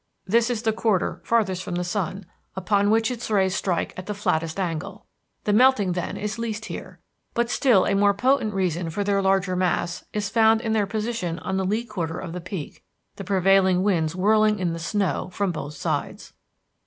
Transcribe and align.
This 0.25 0.49
is 0.49 0.63
the 0.63 0.73
quarter 0.73 1.21
farthest 1.23 1.61
from 1.61 1.75
the 1.75 1.83
sun, 1.83 2.25
upon 2.55 2.89
which 2.89 3.11
its 3.11 3.29
rays 3.29 3.53
strike 3.53 3.93
at 3.95 4.07
the 4.07 4.15
flattest 4.15 4.59
angle. 4.59 5.05
The 5.43 5.53
melting 5.53 5.91
then 5.91 6.17
is 6.17 6.39
least 6.39 6.65
here. 6.65 6.97
But 7.35 7.51
still 7.51 7.85
a 7.85 7.93
more 7.93 8.15
potent 8.15 8.55
reason 8.55 8.89
for 8.89 9.03
their 9.03 9.21
larger 9.21 9.55
mass 9.55 10.03
is 10.11 10.27
found 10.27 10.59
in 10.61 10.71
their 10.73 10.87
position 10.87 11.37
on 11.37 11.57
the 11.57 11.65
lee 11.65 11.85
quarter 11.85 12.17
of 12.17 12.33
the 12.33 12.41
peak, 12.41 12.83
the 13.17 13.23
prevailing 13.23 13.83
winds 13.83 14.15
whirling 14.15 14.57
in 14.57 14.73
the 14.73 14.79
snow 14.79 15.29
from 15.31 15.51
both 15.51 15.75
sides. 15.75 16.33